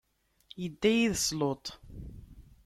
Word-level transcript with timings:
Idda-d 0.65 0.91
yid-s 0.97 1.27
Luṭ. 1.39 1.65